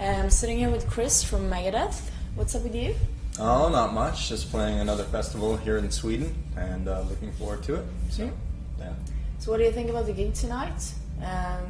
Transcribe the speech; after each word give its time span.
I'm 0.00 0.30
sitting 0.30 0.56
here 0.58 0.70
with 0.70 0.88
Chris 0.88 1.22
from 1.22 1.50
Megadeth. 1.50 2.08
What's 2.34 2.54
up 2.54 2.62
with 2.62 2.74
you? 2.74 2.94
Oh, 3.38 3.68
not 3.68 3.92
much. 3.92 4.28
Just 4.28 4.50
playing 4.50 4.78
another 4.80 5.04
festival 5.04 5.56
here 5.56 5.76
in 5.76 5.90
Sweden 5.90 6.34
and 6.56 6.88
uh, 6.88 7.02
looking 7.02 7.32
forward 7.32 7.62
to 7.64 7.74
it. 7.76 7.84
So, 8.08 8.30
yeah. 8.78 8.92
So, 9.38 9.50
what 9.50 9.58
do 9.58 9.64
you 9.64 9.72
think 9.72 9.90
about 9.90 10.06
the 10.06 10.12
gig 10.12 10.34
tonight? 10.34 10.92
Um, 11.22 11.66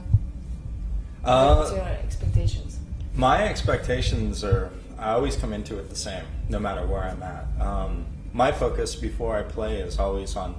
Uh, 1.24 1.56
what's 1.56 1.72
your 1.72 1.82
expectations? 1.82 2.78
my 3.14 3.42
expectations 3.42 4.44
are, 4.44 4.70
I 4.98 5.10
always 5.12 5.36
come 5.36 5.52
into 5.52 5.76
it 5.78 5.90
the 5.90 5.96
same, 5.96 6.24
no 6.48 6.58
matter 6.60 6.86
where 6.86 7.02
I'm 7.02 7.22
at. 7.22 7.44
Um, 7.60 8.06
my 8.32 8.52
focus 8.52 8.94
before 8.94 9.36
I 9.36 9.42
play 9.42 9.80
is 9.80 9.98
always 9.98 10.36
on, 10.36 10.54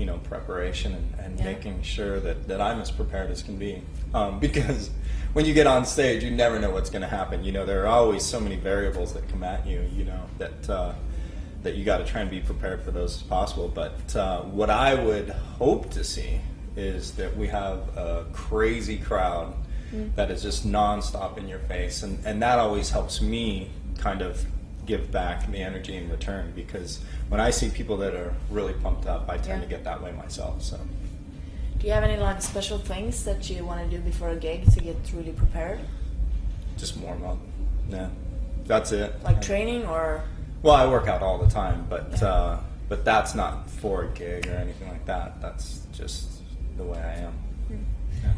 you 0.00 0.06
know, 0.06 0.16
preparation 0.18 0.94
and, 0.94 1.14
and 1.20 1.38
Yeah. 1.38 1.44
making 1.44 1.82
sure 1.82 2.18
that, 2.20 2.48
that 2.48 2.60
I'm 2.60 2.80
as 2.80 2.90
prepared 2.90 3.30
as 3.30 3.42
can 3.42 3.56
be. 3.56 3.82
Um, 4.14 4.40
because 4.46 4.90
when 5.34 5.44
you 5.44 5.52
get 5.52 5.66
on 5.66 5.84
stage, 5.84 6.24
you 6.24 6.30
never 6.30 6.58
know 6.58 6.70
what's 6.70 6.90
going 6.90 7.02
to 7.02 7.08
happen. 7.08 7.44
You 7.44 7.52
know, 7.52 7.66
there 7.66 7.84
are 7.84 7.88
always 7.88 8.24
so 8.24 8.40
many 8.40 8.56
variables 8.56 9.12
that 9.12 9.28
come 9.28 9.44
at 9.44 9.66
you, 9.66 9.82
you 9.94 10.04
know, 10.04 10.22
that, 10.38 10.70
uh, 10.70 10.94
that 11.62 11.74
you 11.76 11.84
got 11.84 11.98
to 11.98 12.04
try 12.04 12.22
and 12.22 12.30
be 12.30 12.40
prepared 12.40 12.82
for 12.82 12.90
those 12.90 13.16
as 13.16 13.22
possible. 13.22 13.68
But 13.68 14.16
uh, 14.16 14.40
what 14.42 14.70
I 14.70 14.94
would 14.94 15.28
hope 15.28 15.90
to 15.90 16.02
see 16.02 16.40
is 16.76 17.12
that 17.12 17.36
we 17.36 17.48
have 17.48 17.78
a 17.96 18.24
crazy 18.32 18.96
crowd 18.96 19.54
that 20.14 20.30
is 20.30 20.40
just 20.40 20.64
nonstop 20.66 21.36
in 21.36 21.48
your 21.48 21.58
face, 21.58 22.04
and, 22.04 22.24
and 22.24 22.40
that 22.42 22.60
always 22.60 22.90
helps 22.90 23.20
me 23.20 23.68
kind 23.98 24.22
of 24.22 24.44
give 24.90 25.10
back 25.12 25.48
the 25.52 25.58
energy 25.58 25.94
in 25.96 26.10
return 26.10 26.52
because 26.56 26.98
when 27.28 27.40
I 27.40 27.50
see 27.50 27.68
people 27.70 27.96
that 27.98 28.12
are 28.14 28.34
really 28.50 28.72
pumped 28.84 29.06
up, 29.06 29.28
I 29.30 29.36
tend 29.36 29.62
Yeah. 29.62 29.68
to 29.68 29.74
get 29.74 29.84
that 29.84 30.02
way 30.02 30.10
myself. 30.12 30.62
So. 30.62 30.76
Do 31.78 31.86
you 31.86 31.92
have 31.92 32.02
any 32.02 32.16
like 32.20 32.42
special 32.42 32.78
things 32.78 33.24
that 33.24 33.48
you 33.48 33.64
want 33.64 33.78
to 33.84 33.96
do 33.96 34.02
before 34.02 34.30
a 34.30 34.36
gig 34.36 34.60
to 34.74 34.80
get 34.80 34.96
really 35.14 35.30
prepared? 35.32 35.78
Just 36.76 36.96
warm 36.96 37.24
up. 37.24 37.38
Yeah, 37.88 38.08
that's 38.66 38.90
it. 38.90 39.10
Like 39.22 39.40
training 39.40 39.86
or? 39.86 40.22
Well, 40.62 40.74
I 40.74 40.86
work 40.86 41.06
out 41.08 41.22
all 41.22 41.38
the 41.38 41.50
time, 41.62 41.86
but 41.88 42.06
Yeah. 42.20 42.28
uh, 42.28 42.60
but 42.88 43.04
that's 43.04 43.34
not 43.36 43.70
for 43.70 44.02
a 44.02 44.08
gig 44.08 44.48
or 44.48 44.56
anything 44.64 44.88
like 44.88 45.06
that. 45.06 45.40
That's 45.40 45.66
just 45.92 46.24
the 46.76 46.84
way 46.84 46.98
I 46.98 47.14
am. 47.28 47.34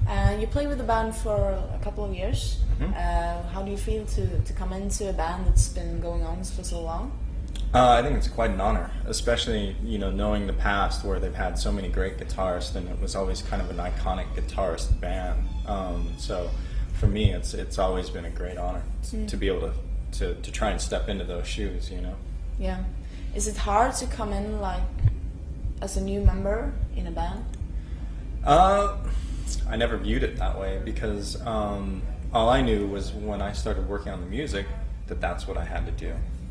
Uh, 0.06 0.36
you 0.40 0.46
played 0.46 0.68
with 0.68 0.78
the 0.78 0.84
band 0.84 1.14
for 1.16 1.34
a 1.78 1.80
couple 1.82 2.04
of 2.04 2.12
years. 2.14 2.58
Mhm. 2.82 2.96
Uh, 2.96 3.42
how 3.48 3.62
do 3.62 3.70
you 3.70 3.76
feel 3.76 4.04
to, 4.06 4.38
to 4.40 4.52
come 4.52 4.72
into 4.72 5.08
a 5.08 5.12
band 5.12 5.46
that's 5.46 5.68
been 5.68 6.00
going 6.00 6.22
on 6.24 6.42
for 6.44 6.64
so 6.64 6.80
long? 6.80 7.12
Uh, 7.74 7.90
I 7.98 8.02
think 8.02 8.16
it's 8.18 8.28
quite 8.28 8.50
an 8.50 8.60
honor, 8.60 8.90
especially 9.06 9.76
you 9.82 9.98
know 9.98 10.10
knowing 10.10 10.46
the 10.46 10.52
past 10.52 11.04
where 11.04 11.18
they've 11.18 11.34
had 11.34 11.58
so 11.58 11.72
many 11.72 11.88
great 11.88 12.18
guitarists, 12.18 12.74
and 12.76 12.88
it 12.88 13.00
was 13.00 13.14
always 13.16 13.40
kind 13.42 13.62
of 13.62 13.70
an 13.70 13.76
iconic 13.78 14.26
guitarist 14.34 15.00
band. 15.00 15.42
Um, 15.66 16.12
so 16.18 16.50
for 16.94 17.06
me, 17.06 17.32
it's 17.32 17.54
it's 17.54 17.78
always 17.78 18.10
been 18.10 18.26
a 18.26 18.30
great 18.30 18.58
honor 18.58 18.82
t- 19.08 19.26
to 19.26 19.36
be 19.36 19.48
able 19.48 19.60
to, 19.70 19.72
to 20.18 20.34
to 20.34 20.50
try 20.52 20.70
and 20.70 20.80
step 20.80 21.08
into 21.08 21.24
those 21.24 21.46
shoes. 21.46 21.90
You 21.90 22.02
know. 22.02 22.16
Yeah. 22.58 22.84
Is 23.34 23.48
it 23.48 23.56
hard 23.56 23.94
to 23.94 24.06
come 24.06 24.32
in 24.34 24.60
like 24.60 24.82
as 25.80 25.96
a 25.96 26.00
new 26.02 26.20
member 26.20 26.74
in 26.94 27.06
a 27.06 27.10
band? 27.10 27.44
Uh, 28.44 28.98
I 29.68 29.76
never 29.76 29.96
viewed 29.96 30.22
it 30.22 30.36
that 30.36 30.58
way 30.60 30.80
because 30.84 31.40
um, 31.46 32.02
all 32.32 32.48
I 32.48 32.62
knew 32.62 32.86
was 32.86 33.12
when 33.12 33.42
I 33.42 33.52
started 33.52 33.88
working 33.88 34.12
on 34.12 34.20
the 34.20 34.26
music 34.26 34.66
that 35.06 35.20
that's 35.20 35.46
what 35.46 35.56
I 35.56 35.64
had 35.64 35.84
to 35.86 35.92
do. 35.92 36.06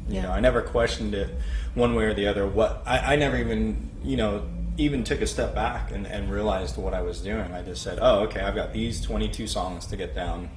You 0.08 0.16
Yeah. 0.16 0.22
know, 0.24 0.32
I 0.32 0.40
never 0.40 0.62
questioned 0.62 1.14
it 1.14 1.30
one 1.76 1.96
way 1.96 2.06
or 2.06 2.14
the 2.14 2.28
other. 2.28 2.46
What 2.48 2.84
I, 2.86 3.14
I 3.14 3.16
never 3.16 3.38
even, 3.38 3.90
you 4.04 4.18
know, 4.18 4.44
even 4.78 5.04
took 5.04 5.22
a 5.22 5.28
step 5.28 5.54
back 5.54 5.92
and, 5.92 6.06
and 6.08 6.32
realized 6.32 6.78
what 6.78 6.94
I 6.94 7.02
was 7.02 7.22
doing. 7.22 7.52
I 7.54 7.62
just 7.62 7.82
said, 7.84 8.00
"Oh, 8.02 8.22
okay, 8.22 8.40
I've 8.42 8.56
got 8.56 8.74
these 8.74 9.02
22 9.02 9.46
songs 9.48 9.86
to 9.88 9.98
get 9.98 10.16
down 10.16 10.50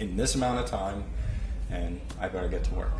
in 0.00 0.16
this 0.16 0.34
amount 0.34 0.58
of 0.60 0.66
time, 0.66 1.04
and 1.70 2.00
I 2.20 2.28
better 2.28 2.48
get 2.48 2.64
to 2.64 2.74
work." 2.74 2.92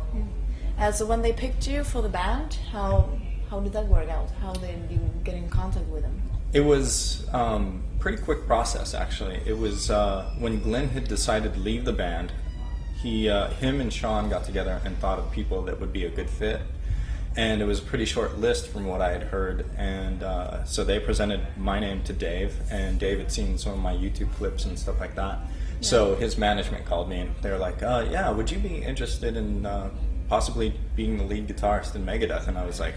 Uh, 0.79 0.91
so 0.91 1.05
when 1.05 1.21
they 1.21 1.33
picked 1.33 1.67
you 1.67 1.83
for 1.83 2.01
the 2.01 2.09
band, 2.09 2.57
how 2.71 3.09
how 3.49 3.59
did 3.59 3.73
that 3.73 3.87
work 3.87 4.07
out? 4.09 4.29
How 4.41 4.53
did 4.53 4.89
you 4.89 4.99
get 5.23 5.35
in 5.35 5.49
contact 5.49 5.87
with 5.87 6.03
them? 6.03 6.21
It 6.53 6.61
was 6.61 7.25
um, 7.31 7.83
pretty 7.99 8.21
quick 8.21 8.45
process 8.45 8.93
actually. 8.93 9.39
It 9.45 9.57
was 9.57 9.89
uh, 9.89 10.33
when 10.37 10.61
Glenn 10.61 10.89
had 10.89 11.07
decided 11.07 11.53
to 11.53 11.59
leave 11.59 11.85
the 11.85 11.93
band. 11.93 12.33
He, 13.01 13.29
uh, 13.29 13.49
him, 13.51 13.81
and 13.81 13.91
Shawn 13.91 14.29
got 14.29 14.43
together 14.43 14.79
and 14.85 14.97
thought 14.99 15.17
of 15.17 15.31
people 15.31 15.63
that 15.63 15.79
would 15.79 15.91
be 15.91 16.05
a 16.05 16.09
good 16.09 16.29
fit, 16.29 16.61
and 17.35 17.59
it 17.59 17.65
was 17.65 17.79
a 17.79 17.81
pretty 17.81 18.05
short 18.05 18.37
list 18.37 18.67
from 18.67 18.85
what 18.85 19.01
I 19.01 19.11
had 19.11 19.23
heard. 19.23 19.65
And 19.75 20.21
uh, 20.21 20.63
so 20.65 20.83
they 20.83 20.99
presented 20.99 21.41
my 21.57 21.79
name 21.79 22.03
to 22.03 22.13
Dave, 22.13 22.53
and 22.69 22.99
Dave 22.99 23.17
had 23.17 23.31
seen 23.31 23.57
some 23.57 23.73
of 23.73 23.79
my 23.79 23.93
YouTube 23.93 24.31
clips 24.33 24.65
and 24.65 24.77
stuff 24.77 24.99
like 24.99 25.15
that. 25.15 25.39
So 25.79 26.13
his 26.13 26.37
management 26.37 26.85
called 26.85 27.09
me, 27.09 27.21
and 27.21 27.33
they 27.41 27.49
were 27.49 27.57
like, 27.57 27.81
uh, 27.81 28.05
"Yeah, 28.11 28.29
would 28.29 28.51
you 28.51 28.59
be 28.59 28.83
interested 28.83 29.35
in 29.35 29.65
uh, 29.65 29.89
possibly 30.29 30.73
being 30.95 31.17
the 31.17 31.23
lead 31.23 31.47
guitarist 31.47 31.95
in 31.95 32.05
Megadeth?" 32.05 32.47
And 32.47 32.55
I 32.55 32.65
was 32.65 32.79
like, 32.79 32.93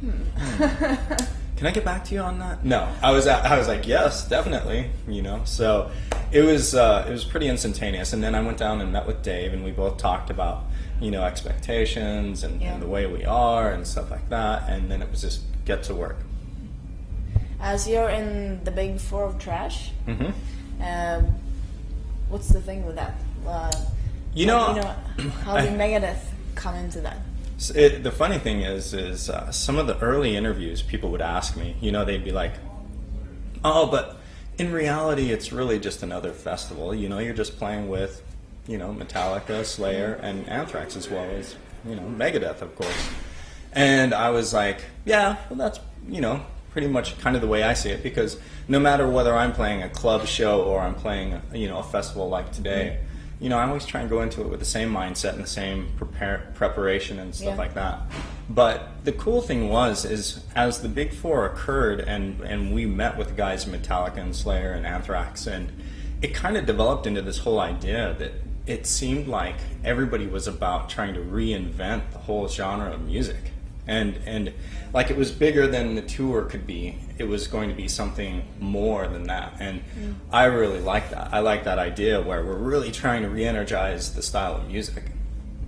can 1.56 1.66
I 1.66 1.70
get 1.70 1.84
back 1.84 2.04
to 2.06 2.14
you 2.14 2.20
on 2.20 2.38
that? 2.40 2.64
No, 2.64 2.88
I 3.02 3.10
was 3.12 3.26
I 3.26 3.56
was 3.58 3.68
like 3.68 3.86
yes, 3.86 4.26
definitely. 4.28 4.90
You 5.08 5.22
know, 5.22 5.42
so 5.44 5.90
it 6.32 6.42
was 6.42 6.74
uh, 6.74 7.04
it 7.08 7.12
was 7.12 7.24
pretty 7.24 7.48
instantaneous. 7.48 8.12
And 8.12 8.22
then 8.22 8.34
I 8.34 8.40
went 8.42 8.58
down 8.58 8.80
and 8.80 8.92
met 8.92 9.06
with 9.06 9.22
Dave, 9.22 9.52
and 9.52 9.64
we 9.64 9.70
both 9.70 9.96
talked 9.98 10.30
about 10.30 10.64
you 11.00 11.10
know 11.10 11.22
expectations 11.24 12.42
and, 12.44 12.60
Yeah. 12.60 12.74
and 12.74 12.82
the 12.82 12.86
way 12.88 13.06
we 13.06 13.24
are 13.24 13.70
and 13.72 13.86
stuff 13.86 14.10
like 14.10 14.28
that. 14.30 14.68
And 14.68 14.90
then 14.90 15.02
it 15.02 15.10
was 15.10 15.20
just 15.20 15.42
get 15.64 15.82
to 15.84 15.94
work. 15.94 16.16
As 17.60 17.88
you're 17.88 18.10
in 18.10 18.62
the 18.64 18.70
big 18.70 18.98
four 19.00 19.24
of 19.24 19.40
thrash, 19.40 19.90
hmm 20.06 20.26
um, 20.82 21.34
what's 22.28 22.48
the 22.48 22.60
thing 22.60 22.84
with 22.84 22.96
that? 22.96 23.14
Uh, 23.46 23.70
You 24.34 24.46
know, 24.46 24.74
you 24.74 24.80
know 24.82 25.30
how 25.44 25.60
did 25.60 25.72
Megadeth 25.78 26.18
come 26.56 26.74
into 26.74 27.00
that? 27.02 27.18
It, 27.70 28.02
the 28.02 28.10
funny 28.10 28.38
thing 28.38 28.62
is, 28.62 28.92
is 28.94 29.30
uh, 29.30 29.50
some 29.50 29.78
of 29.78 29.86
the 29.86 29.98
early 29.98 30.36
interviews, 30.36 30.82
people 30.82 31.10
would 31.10 31.20
ask 31.20 31.56
me. 31.56 31.76
You 31.80 31.92
know, 31.92 32.04
they'd 32.04 32.24
be 32.24 32.32
like, 32.32 32.54
"Oh, 33.64 33.86
but 33.86 34.16
in 34.58 34.72
reality, 34.72 35.30
it's 35.30 35.52
really 35.52 35.78
just 35.78 36.02
another 36.02 36.32
festival. 36.32 36.94
You 36.94 37.08
know, 37.08 37.18
you're 37.18 37.34
just 37.34 37.58
playing 37.58 37.88
with, 37.88 38.22
you 38.66 38.78
know, 38.78 38.92
Metallica, 38.92 39.64
Slayer, 39.64 40.14
and 40.22 40.48
Anthrax, 40.48 40.96
as 40.96 41.08
well 41.08 41.24
as 41.24 41.54
you 41.86 41.96
know, 41.96 42.02
Megadeth, 42.02 42.62
of 42.62 42.74
course." 42.76 43.08
And 43.72 44.14
I 44.14 44.30
was 44.30 44.52
like, 44.52 44.84
"Yeah, 45.04 45.36
well, 45.48 45.58
that's 45.58 45.80
you 46.08 46.20
know, 46.20 46.44
pretty 46.70 46.88
much 46.88 47.18
kind 47.18 47.34
of 47.36 47.42
the 47.42 47.48
way 47.48 47.62
I 47.62 47.74
see 47.74 47.90
it 47.90 48.02
because 48.02 48.38
no 48.68 48.78
matter 48.78 49.08
whether 49.08 49.34
I'm 49.34 49.52
playing 49.52 49.82
a 49.82 49.88
club 49.88 50.26
show 50.26 50.62
or 50.62 50.80
I'm 50.80 50.94
playing, 50.94 51.40
you 51.52 51.68
know, 51.68 51.78
a 51.78 51.84
festival 51.84 52.28
like 52.28 52.52
today." 52.52 52.98
You 53.40 53.48
know, 53.48 53.58
I 53.58 53.66
always 53.66 53.84
try 53.84 54.00
and 54.00 54.08
go 54.08 54.22
into 54.22 54.40
it 54.42 54.48
with 54.48 54.60
the 54.60 54.66
same 54.66 54.92
mindset 54.92 55.34
and 55.34 55.42
the 55.42 55.48
same 55.48 55.88
prepare, 55.96 56.50
preparation 56.54 57.18
and 57.18 57.34
stuff 57.34 57.48
Yeah. 57.50 57.56
like 57.56 57.74
that. 57.74 58.00
But 58.48 58.90
the 59.04 59.12
cool 59.12 59.40
thing 59.42 59.68
was, 59.68 60.04
is 60.04 60.40
as 60.54 60.80
the 60.82 60.88
Big 60.88 61.12
Four 61.12 61.46
occurred, 61.46 62.00
and 62.00 62.40
and 62.42 62.72
we 62.74 62.86
met 62.86 63.16
with 63.18 63.28
the 63.28 63.34
guys 63.34 63.64
Metallica 63.64 64.18
and 64.18 64.34
Slayer 64.36 64.72
and 64.72 64.86
Anthrax, 64.86 65.46
and 65.46 65.72
it 66.22 66.32
kind 66.34 66.56
of 66.56 66.64
developed 66.66 67.06
into 67.06 67.22
this 67.22 67.38
whole 67.38 67.58
idea 67.60 68.14
that 68.18 68.32
it 68.66 68.86
seemed 68.86 69.28
like 69.28 69.56
everybody 69.84 70.26
was 70.26 70.46
about 70.46 70.88
trying 70.88 71.12
to 71.14 71.20
reinvent 71.20 72.12
the 72.12 72.18
whole 72.18 72.48
genre 72.48 72.92
of 72.92 73.02
music, 73.02 73.50
and 73.86 74.18
and 74.26 74.52
like 74.92 75.10
it 75.10 75.16
was 75.16 75.30
bigger 75.30 75.66
than 75.66 75.94
the 75.94 76.02
tour 76.02 76.42
could 76.42 76.66
be. 76.66 76.98
It 77.18 77.24
was 77.24 77.46
going 77.46 77.68
to 77.68 77.74
be 77.74 77.88
something 77.88 78.44
more 78.60 79.06
than 79.08 79.24
that, 79.24 79.54
and 79.60 79.82
I 80.32 80.44
really 80.46 80.80
like 80.80 81.10
that. 81.10 81.32
I 81.32 81.40
like 81.40 81.64
that 81.64 81.78
idea 81.78 82.20
where 82.20 82.44
we're 82.44 82.54
really 82.56 82.90
trying 82.90 83.22
to 83.22 83.28
re-energize 83.28 84.14
the 84.14 84.22
style 84.22 84.56
of 84.56 84.68
music. 84.68 85.04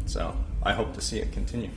So 0.06 0.36
I 0.62 0.72
hope 0.72 0.94
to 0.94 1.00
see 1.00 1.18
it 1.18 1.32
continue. 1.32 1.70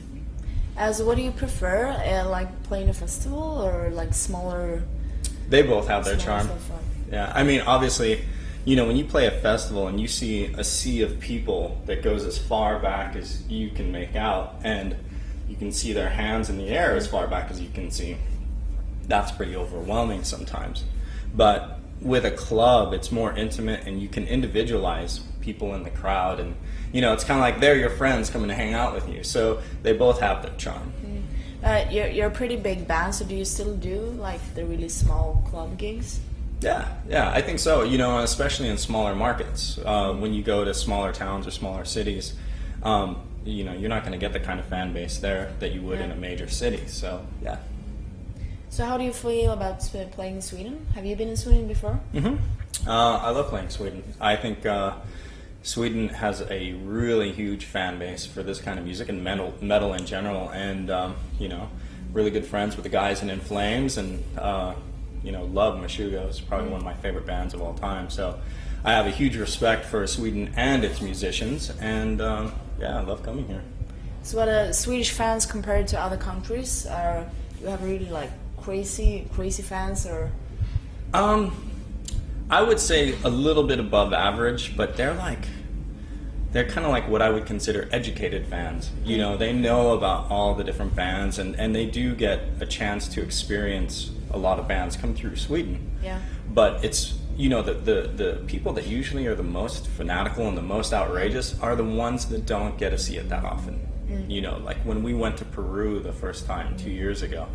as 0.76 1.02
what 1.02 1.16
do 1.16 1.22
you 1.22 1.30
prefer, 1.32 1.88
uh, 1.88 2.28
like 2.28 2.62
playing 2.64 2.88
a 2.88 2.94
festival 2.94 3.42
or 3.42 3.90
like 3.90 4.14
smaller? 4.14 4.82
They 5.48 5.62
both 5.62 5.88
have 5.88 6.04
their 6.04 6.16
charm. 6.16 6.48
Yeah, 7.10 7.32
I 7.34 7.42
mean, 7.42 7.60
obviously, 7.62 8.24
you 8.64 8.76
know, 8.76 8.86
when 8.86 8.96
you 8.96 9.04
play 9.04 9.26
a 9.26 9.30
festival 9.32 9.88
and 9.88 10.00
you 10.00 10.06
see 10.08 10.46
a 10.46 10.62
sea 10.64 11.02
of 11.02 11.18
people 11.20 11.80
that 11.86 12.02
goes 12.02 12.24
as 12.24 12.38
far 12.38 12.78
back 12.78 13.16
as 13.16 13.42
you 13.48 13.70
can 13.70 13.90
make 13.90 14.14
out, 14.14 14.56
and 14.64 14.96
you 15.50 15.56
can 15.56 15.72
see 15.72 15.92
their 15.92 16.08
hands 16.08 16.48
in 16.48 16.58
the 16.58 16.68
air 16.68 16.94
as 16.94 17.08
far 17.08 17.26
back 17.26 17.50
as 17.50 17.60
you 17.60 17.68
can 17.74 17.90
see, 17.90 18.16
that's 19.08 19.32
pretty 19.32 19.56
overwhelming 19.56 20.22
sometimes. 20.22 20.84
But 21.34 21.80
with 22.00 22.24
a 22.24 22.30
club, 22.30 22.94
it's 22.94 23.10
more 23.10 23.32
intimate, 23.32 23.84
and 23.86 24.00
you 24.00 24.08
can 24.08 24.26
individualize 24.28 25.18
people 25.40 25.74
in 25.74 25.82
the 25.82 25.90
crowd, 25.90 26.38
and 26.38 26.54
you 26.92 27.00
know, 27.00 27.12
it's 27.12 27.24
kind 27.24 27.38
of 27.38 27.42
like 27.42 27.60
they're 27.60 27.76
your 27.76 27.90
friends 27.90 28.30
coming 28.30 28.48
to 28.48 28.54
hang 28.54 28.74
out 28.74 28.94
with 28.94 29.08
you. 29.08 29.24
So 29.24 29.60
they 29.82 29.92
both 29.92 30.20
have 30.20 30.42
their 30.42 30.54
charm. 30.56 30.92
Uh, 31.62 31.84
you're, 31.90 32.06
you're 32.06 32.28
a 32.28 32.30
pretty 32.30 32.56
big 32.56 32.88
band, 32.88 33.14
so 33.14 33.24
do 33.24 33.34
you 33.34 33.44
still 33.44 33.76
do 33.76 33.98
like 34.18 34.40
the 34.54 34.64
really 34.64 34.88
small 34.88 35.44
club 35.50 35.76
gigs? 35.76 36.20
Yeah, 36.60 36.88
yeah, 37.08 37.30
I 37.30 37.42
think 37.42 37.58
so. 37.58 37.82
You 37.82 37.98
know, 37.98 38.20
especially 38.20 38.68
in 38.68 38.78
smaller 38.78 39.14
markets, 39.14 39.78
uh, 39.84 40.14
when 40.14 40.32
you 40.32 40.42
go 40.42 40.64
to 40.64 40.72
smaller 40.72 41.12
towns 41.12 41.46
or 41.46 41.50
smaller 41.50 41.84
cities, 41.84 42.34
um, 42.82 43.20
you 43.44 43.64
know, 43.64 43.72
you're 43.72 43.88
not 43.88 44.02
going 44.02 44.12
to 44.12 44.18
get 44.18 44.32
the 44.32 44.40
kind 44.40 44.60
of 44.60 44.66
fan 44.66 44.92
base 44.92 45.18
there 45.18 45.52
that 45.60 45.72
you 45.72 45.82
would 45.82 46.00
in 46.00 46.10
a 46.10 46.16
major 46.16 46.48
city. 46.48 46.86
So, 46.86 47.26
yeah. 47.42 47.58
So 48.68 48.84
how 48.84 48.96
do 48.98 49.04
you 49.04 49.12
feel 49.12 49.52
about 49.52 49.80
playing 50.12 50.36
in 50.36 50.42
Sweden? 50.42 50.86
Have 50.94 51.04
you 51.04 51.16
been 51.16 51.28
in 51.28 51.36
Sweden 51.36 51.66
before? 51.66 51.94
hmm 52.12 52.36
Uh, 52.86 53.16
I 53.16 53.30
love 53.30 53.48
playing 53.48 53.70
Sweden. 53.70 54.02
I 54.20 54.36
think, 54.36 54.64
uh, 54.66 54.94
Sweden 55.62 56.08
has 56.08 56.40
a 56.50 56.72
really 56.72 57.32
huge 57.32 57.66
fan 57.66 57.98
base 57.98 58.24
for 58.24 58.42
this 58.42 58.60
kind 58.60 58.78
of 58.78 58.84
music 58.86 59.08
and 59.10 59.22
metal, 59.22 59.52
metal 59.60 59.92
in 59.92 60.06
general, 60.06 60.48
and 60.50 60.90
um, 60.90 61.16
you 61.38 61.48
know, 61.48 61.68
really 62.14 62.30
good 62.30 62.46
friends 62.46 62.76
with 62.76 62.84
the 62.84 62.88
guys 62.88 63.22
in 63.22 63.28
In 63.28 63.40
Flames, 63.40 63.98
and 63.98 64.24
uh, 64.38 64.72
you 65.22 65.32
know, 65.32 65.44
love 65.44 65.78
Meshuggah. 65.78 66.26
It's 66.28 66.40
probably 66.40 66.70
one 66.70 66.80
of 66.80 66.84
my 66.84 66.94
favorite 66.94 67.26
bands 67.26 67.52
of 67.52 67.60
all 67.60 67.74
time. 67.74 68.08
So, 68.08 68.38
I 68.84 68.92
have 68.92 69.06
a 69.06 69.10
huge 69.10 69.36
respect 69.36 69.84
for 69.84 70.06
Sweden 70.06 70.52
and 70.56 70.84
its 70.84 71.00
musicians, 71.00 71.70
and 71.80 72.20
um, 72.20 72.52
yeah, 72.78 72.98
I 72.98 73.02
love 73.02 73.22
coming 73.22 73.46
here. 73.46 73.62
So, 74.22 74.38
what 74.38 74.48
are 74.48 74.72
Swedish 74.72 75.10
fans 75.10 75.46
compared 75.46 75.86
to 75.88 76.00
other 76.00 76.16
countries? 76.16 76.86
Are 76.86 77.26
you 77.60 77.66
have 77.66 77.82
really 77.82 78.08
like 78.08 78.30
crazy, 78.56 79.28
crazy 79.34 79.62
fans, 79.62 80.06
or 80.06 80.30
Um, 81.12 81.70
I 82.48 82.62
would 82.62 82.80
say 82.80 83.16
a 83.22 83.30
little 83.30 83.64
bit 83.64 83.78
above 83.78 84.12
average, 84.12 84.76
but 84.76 84.96
they're 84.96 85.14
like 85.14 85.46
they're 86.52 86.68
kind 86.68 86.84
of 86.84 86.90
like 86.90 87.08
what 87.08 87.22
I 87.22 87.30
would 87.30 87.46
consider 87.46 87.88
educated 87.92 88.46
fans. 88.46 88.90
You 89.04 89.18
know, 89.18 89.36
they 89.36 89.52
know 89.52 89.92
about 89.92 90.30
all 90.30 90.54
the 90.54 90.64
different 90.64 90.96
bands, 90.96 91.38
and 91.38 91.54
and 91.56 91.74
they 91.74 91.86
do 91.86 92.14
get 92.14 92.40
a 92.60 92.66
chance 92.66 93.08
to 93.08 93.22
experience 93.22 94.10
a 94.32 94.38
lot 94.38 94.58
of 94.58 94.66
bands 94.66 94.96
come 94.96 95.14
through 95.14 95.36
Sweden. 95.36 95.90
yeah, 96.02 96.20
But 96.48 96.84
it's 96.84 97.14
you 97.40 97.48
know 97.48 97.62
the, 97.62 97.74
the 97.74 97.98
the 98.22 98.30
people 98.46 98.72
that 98.74 98.86
usually 98.86 99.26
are 99.26 99.34
the 99.34 99.50
most 99.60 99.86
fanatical 99.88 100.46
and 100.48 100.56
the 100.62 100.68
most 100.76 100.92
outrageous 100.92 101.58
are 101.60 101.74
the 101.74 101.84
ones 102.04 102.26
that 102.26 102.44
don't 102.44 102.76
get 102.76 102.90
to 102.90 102.98
see 102.98 103.16
it 103.16 103.28
that 103.30 103.44
often. 103.44 103.76
You 104.28 104.40
know, 104.40 104.58
like 104.58 104.78
when 104.88 105.04
we 105.04 105.14
went 105.14 105.36
to 105.38 105.44
Peru 105.44 106.00
the 106.00 106.12
first 106.12 106.44
time 106.44 106.76
two 106.76 106.90
years 106.90 107.22
ago, 107.22 107.46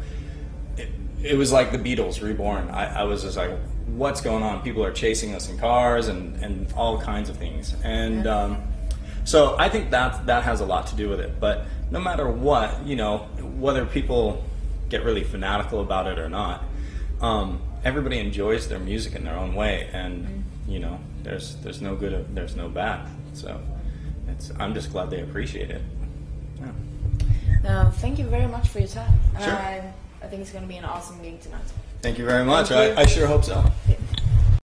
it, 0.77 0.87
it 1.21 1.37
was 1.37 1.51
like 1.51 1.73
the 1.73 1.77
Beatles 1.77 2.21
reborn. 2.21 2.69
I, 2.69 3.01
I 3.01 3.03
was 3.03 3.23
just 3.23 3.35
like, 3.35 3.51
what's 3.87 4.21
going 4.21 4.41
on? 4.41 4.61
People 4.61 4.81
are 4.85 4.93
chasing 4.93 5.35
us 5.35 5.49
in 5.49 5.57
cars 5.57 6.07
and, 6.07 6.41
and 6.41 6.71
all 6.73 6.97
kinds 6.97 7.29
of 7.29 7.35
things. 7.35 7.75
And 7.83 8.23
Yeah. 8.23 8.37
um, 8.43 8.63
so 9.25 9.57
I 9.59 9.67
think 9.67 9.91
that 9.91 10.25
that 10.27 10.43
has 10.43 10.61
a 10.61 10.65
lot 10.65 10.87
to 10.87 10.95
do 10.95 11.09
with 11.09 11.19
it. 11.19 11.41
But 11.41 11.65
no 11.91 11.99
matter 11.99 12.27
what, 12.29 12.85
you 12.85 12.95
know, 12.95 13.17
whether 13.59 13.85
people 13.85 14.41
get 14.87 15.03
really 15.03 15.25
fanatical 15.25 15.81
about 15.81 16.07
it 16.07 16.17
or 16.19 16.29
not, 16.29 16.63
um, 17.21 17.59
everybody 17.85 18.19
enjoys 18.19 18.67
their 18.67 18.79
music 18.79 19.15
in 19.15 19.23
their 19.23 19.37
own 19.37 19.53
way, 19.55 19.89
and 19.93 20.43
you 20.67 20.79
know, 20.79 20.99
there's 21.23 21.55
there's 21.57 21.81
no 21.81 21.95
good, 21.95 22.35
there's 22.35 22.55
no 22.55 22.67
bad. 22.67 23.07
So 23.33 23.61
it's 24.27 24.51
I'm 24.59 24.73
just 24.73 24.91
glad 24.91 25.09
they 25.11 25.21
appreciate 25.21 25.69
it. 25.69 25.81
Yeah. 26.59 27.69
uh, 27.69 27.91
thank 27.91 28.19
you 28.19 28.25
very 28.25 28.47
much 28.47 28.67
for 28.67 28.79
your 28.79 28.87
time. 28.87 29.13
Sure. 29.41 29.53
I, 29.53 29.93
I 30.21 30.27
think 30.27 30.41
it's 30.41 30.51
going 30.51 30.63
to 30.63 30.67
be 30.67 30.77
an 30.77 30.85
awesome 30.85 31.21
gig 31.21 31.39
tonight. 31.39 31.61
Thank 32.01 32.17
you 32.17 32.25
very 32.25 32.43
much. 32.43 32.71
You. 32.71 32.77
I, 32.77 33.01
I 33.01 33.05
sure 33.05 33.27
hope 33.27 33.45
so. 33.45 33.63